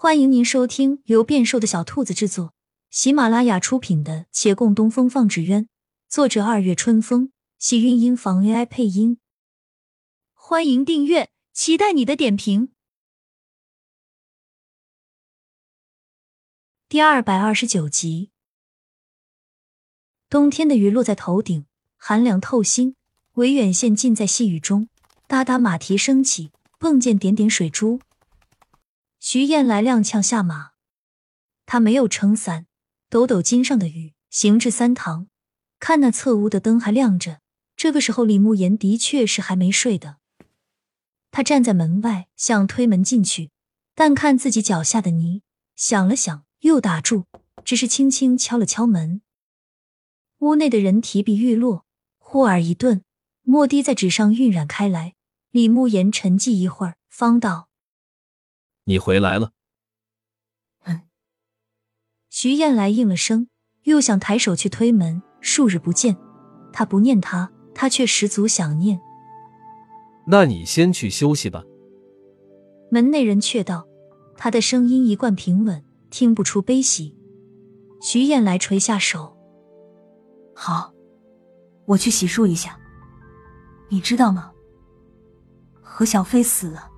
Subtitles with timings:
[0.00, 2.54] 欢迎您收听由变瘦的小兔子制作、
[2.88, 5.64] 喜马拉雅出品的《且共东风放纸鸢》，
[6.08, 9.18] 作者二月春风，喜韵音房 AI 配音。
[10.34, 12.68] 欢迎订阅，期待你的点评。
[16.88, 18.30] 第二百二十九集，
[20.30, 22.94] 冬天的雨落在头顶，寒凉透心。
[23.32, 24.88] 维远县浸在细雨中，
[25.26, 27.98] 哒哒马蹄声起，碰见点点水珠。
[29.20, 30.70] 徐燕来踉跄下马，
[31.66, 32.66] 他没有撑伞，
[33.10, 35.28] 抖抖襟上的雨，行至三堂，
[35.80, 37.40] 看那侧屋的灯还亮着。
[37.76, 40.18] 这个时候，李慕言的确是还没睡的。
[41.30, 43.50] 他站在门外，想推门进去，
[43.94, 45.42] 但看自己脚下的泥，
[45.76, 47.26] 想了想，又打住，
[47.64, 49.20] 只是轻轻敲了敲门。
[50.38, 51.84] 屋内的人提笔欲落，
[52.18, 53.02] 忽而一顿，
[53.42, 55.14] 墨滴在纸上晕染开来。
[55.50, 57.67] 李慕言沉寂一会儿，方道。
[58.88, 59.52] 你回来了。
[60.84, 61.02] 嗯，
[62.30, 63.48] 徐燕来应了声，
[63.82, 65.22] 又想抬手去推门。
[65.42, 66.16] 数日不见，
[66.72, 68.98] 他不念他，他却十足想念。
[70.26, 71.62] 那你先去休息吧。
[72.90, 73.86] 门内人却道，
[74.38, 77.14] 他的声音一贯平稳，听不出悲喜。
[78.00, 79.36] 徐燕来垂下手，
[80.54, 80.94] 好，
[81.84, 82.80] 我去洗漱一下。
[83.90, 84.50] 你知道吗？
[85.82, 86.88] 何小飞死了。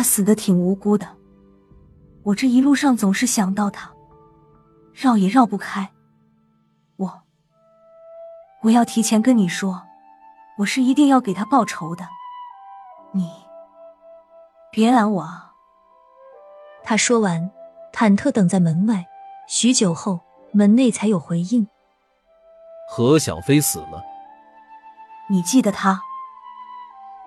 [0.00, 1.06] 他死的挺无辜的，
[2.22, 3.92] 我这一路上总是想到他，
[4.94, 5.90] 绕也绕不开。
[6.96, 7.20] 我，
[8.62, 9.82] 我要提前跟你说，
[10.56, 12.08] 我是一定要给他报仇的。
[13.12, 13.30] 你
[14.72, 15.52] 别拦我啊！
[16.82, 17.50] 他说完，
[17.92, 19.06] 忐忑等在门外，
[19.46, 20.20] 许久后，
[20.54, 21.68] 门内才有回应：
[22.88, 24.02] 何小飞死了。
[25.28, 26.00] 你记得他？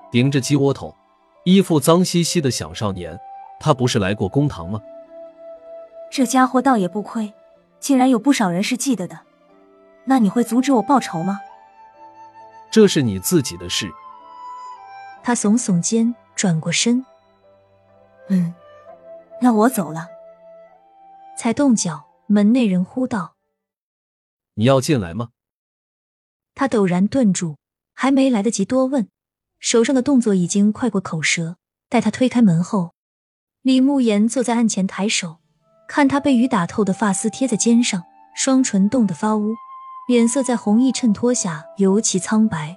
[0.09, 0.95] 顶着鸡窝头。
[1.45, 3.19] 衣服脏兮兮的小少年，
[3.59, 4.81] 他不是来过公堂吗？
[6.09, 7.33] 这家伙倒也不亏，
[7.79, 9.19] 竟然有不少人是记得的。
[10.05, 11.39] 那你会阻止我报仇吗？
[12.71, 13.91] 这是你自己的事。
[15.21, 17.05] 他耸耸肩，转过身。
[18.29, 18.53] 嗯，
[19.41, 20.07] 那我走了。
[21.37, 23.35] 才动脚，门内人呼道
[24.55, 25.29] ：“你要进来吗？”
[26.55, 27.57] 他陡然顿住，
[27.93, 29.09] 还没来得及多问。
[29.63, 31.55] 手上的动作已经快过口舌。
[31.89, 32.91] 待他推开门后，
[33.61, 35.37] 李慕言坐在案前，抬手
[35.87, 38.03] 看他被雨打透的发丝贴在肩上，
[38.35, 39.53] 双唇冻得发乌，
[40.09, 42.75] 脸色在红衣衬托下尤其苍白。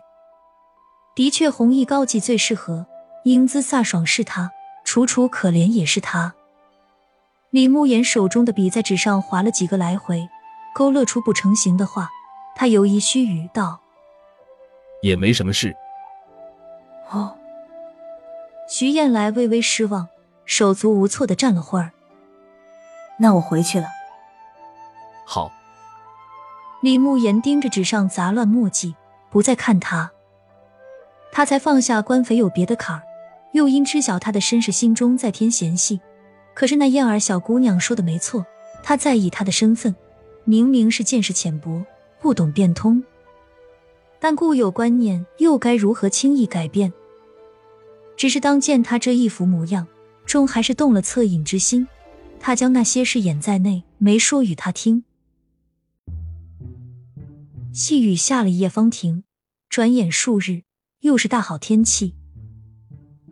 [1.16, 2.86] 的确，红衣高髻最适合，
[3.24, 4.52] 英姿飒爽是他，
[4.84, 6.36] 楚楚可怜也是他。
[7.50, 10.28] 李慕言手中的笔在纸上划了几个来回，
[10.72, 12.08] 勾勒出不成形的画。
[12.54, 13.80] 他犹疑须臾道
[15.02, 15.74] ：“也没什么事。”
[17.10, 17.36] 哦，
[18.68, 20.08] 徐燕来微微失望，
[20.44, 21.92] 手足无措的站了会儿。
[23.18, 23.86] 那我回去了。
[25.24, 25.52] 好。
[26.82, 28.94] 李慕言盯着纸上杂乱墨迹，
[29.30, 30.12] 不再看他。
[31.32, 33.02] 他才放下官匪有别的坎儿，
[33.52, 36.00] 又因知晓他的身世，心中再添嫌隙。
[36.54, 38.44] 可是那燕儿小姑娘说的没错，
[38.82, 39.96] 他在意他的身份，
[40.44, 41.84] 明明是见识浅薄，
[42.20, 43.02] 不懂变通。
[44.28, 46.92] 但固有观念又该如何轻易改变？
[48.16, 49.86] 只是当见他这一副模样，
[50.24, 51.86] 终还是动了恻隐之心。
[52.40, 55.04] 他将那些事掩在内，没说与他听。
[57.72, 59.22] 细雨下了一夜方停，
[59.68, 60.62] 转眼数日，
[61.02, 62.12] 又是大好天气。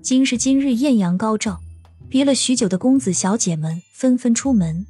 [0.00, 1.58] 今时今日艳阳高照，
[2.08, 4.86] 别了许久的公子小姐们纷纷出门。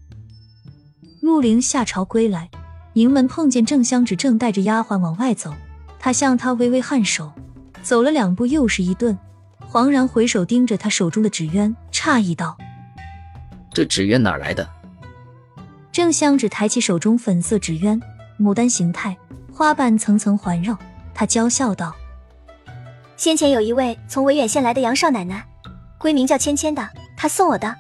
[1.23, 2.51] 陆凌下朝归来，
[2.93, 5.55] 迎门碰见郑香芷正带着丫鬟往外走。
[6.05, 7.33] 他向他微微颔首，
[7.83, 9.19] 走了两步，又是一顿，
[9.73, 12.59] 恍然回首，盯着他手中的纸鸢，诧异道
[13.73, 14.69] ：“这纸鸢哪来的？”
[15.91, 17.99] 郑香芷抬起手中粉色纸鸢，
[18.39, 19.17] 牡丹形态，
[19.51, 20.77] 花瓣层层环绕。
[21.15, 21.97] 他娇笑道
[23.17, 25.47] ：“先前有一位从维远县来的杨少奶奶，
[25.99, 26.87] 闺名叫芊芊的，
[27.17, 27.75] 她送我的。”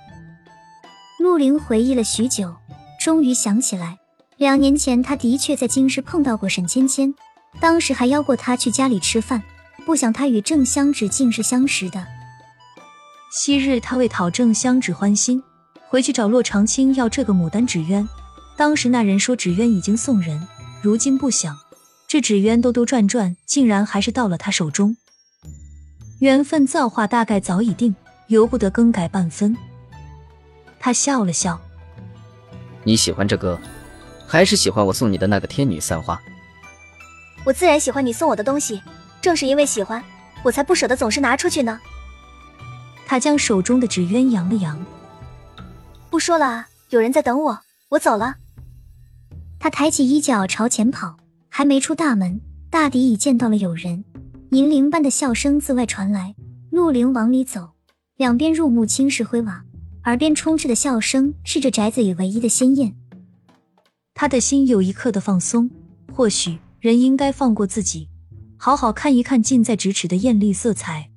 [1.21, 2.57] 陆林回忆了许久，
[2.99, 3.99] 终于想起来，
[4.39, 7.15] 两年前他的确在京师碰到过沈芊芊。
[7.61, 9.43] 当时还邀过他去家里吃饭，
[9.87, 12.07] 不想他与郑香芷竟是相识的。
[13.31, 15.43] 昔日他为讨郑香芷欢心，
[15.89, 18.07] 回去找洛长青要这个牡丹纸鸢。
[18.57, 20.47] 当时那人说纸鸢已经送人，
[20.83, 21.57] 如今不想，
[22.07, 24.97] 这纸鸢兜兜转转，竟然还是到了他手中。
[26.21, 27.95] 缘分造化大概早已定，
[28.29, 29.57] 由不得更改半分。
[30.79, 31.61] 他笑了笑
[32.85, 33.59] ：“你喜欢这个，
[34.27, 36.21] 还是喜欢我送你的那个天女散花？”
[37.45, 38.83] 我自然喜欢你送我的东西，
[39.21, 40.03] 正是因为喜欢，
[40.43, 41.79] 我才不舍得总是拿出去呢。
[43.07, 44.83] 他将手中的纸鸢扬了扬，
[46.09, 47.61] 不说了，有人在等我，
[47.91, 48.37] 我走了。
[49.59, 51.17] 他抬起衣角朝前跑，
[51.49, 54.05] 还没出大门，大抵已见到了有人。
[54.51, 56.35] 银铃般的笑声自外传来，
[56.71, 57.73] 陆凌往里走，
[58.17, 59.65] 两边入目青石灰瓦，
[60.05, 62.95] 耳边充斥的笑声是这宅子里唯一的鲜艳。
[64.15, 65.71] 他的心有一刻的放松，
[66.15, 68.11] 或许人应该放过自己，
[68.59, 71.09] 好好看一看近在咫尺的艳丽色彩。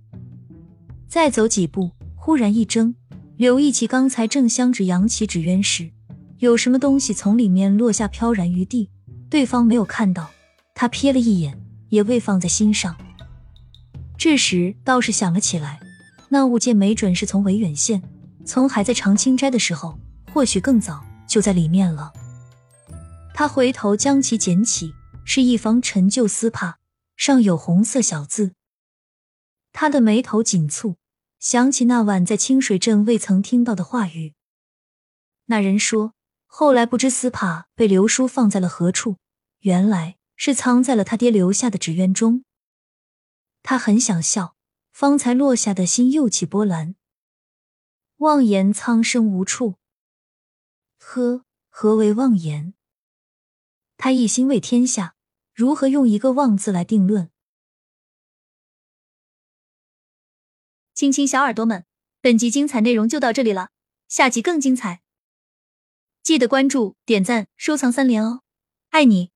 [1.09, 2.95] 再走几步，忽然一怔，
[3.35, 5.91] 留意起刚才正香指扬起纸鸢时。
[6.37, 8.89] 有什么东西从里面落下，飘然于地。
[9.29, 10.29] 对方没有看到，
[10.73, 12.95] 他瞥了一眼，也未放在心上。
[14.17, 15.81] 这时倒是想了起来，
[16.29, 18.01] 那物件没准是从维远县，
[18.45, 19.99] 从还在长青斋的时候，
[20.33, 22.13] 或许更早就在里面了。
[23.33, 24.93] 他回头将其捡起，
[25.27, 26.79] 是一方陈旧丝帕，
[27.15, 28.55] 上有红色小字。
[29.71, 30.95] 他的眉头紧蹙，
[31.37, 34.33] 想起那晚在清水镇未曾听到的话语。
[35.45, 36.13] 那人说。
[36.49, 39.17] 后来不知丝帕被刘叔放在了何处，
[39.59, 42.45] 原来是藏在了他爹留下的纸鸢中。
[43.61, 44.55] 他很想笑，
[44.93, 46.95] 方才落下的心又起波澜。
[48.19, 49.75] 妄言苍生无处，
[50.99, 52.73] 呵，何为妄言？
[53.97, 55.16] 他一心为天下，
[55.57, 57.31] 如何用一个“妄”字来定论？
[60.93, 61.83] 亲亲小耳朵们，
[62.21, 63.71] 本集精彩内容就到这里了，
[64.07, 65.01] 下集更精彩。
[66.21, 68.43] 记得关注、点赞、收藏三连哦，
[68.89, 69.31] 爱你！